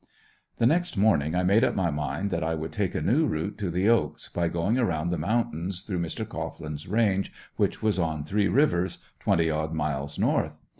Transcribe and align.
The 0.57 0.65
next 0.65 0.97
morning 0.97 1.35
I 1.35 1.43
made 1.43 1.63
up 1.63 1.75
my 1.75 1.91
mind 1.91 2.31
that 2.31 2.43
I 2.43 2.55
would 2.55 2.71
take 2.71 2.95
a 2.95 3.03
new 3.03 3.27
route 3.27 3.55
to 3.59 3.69
the 3.69 3.87
"Oaks" 3.89 4.29
by 4.29 4.47
going 4.47 4.79
around 4.79 5.11
the 5.11 5.17
mountains 5.19 5.83
through 5.83 5.99
Mr. 5.99 6.27
Cohglin's 6.27 6.87
range 6.87 7.31
which 7.55 7.83
was 7.83 7.99
on 7.99 8.23
Three 8.23 8.47
Rivers, 8.47 8.97
twenty 9.19 9.51
odd 9.51 9.75
miles 9.75 10.17
north. 10.17 10.57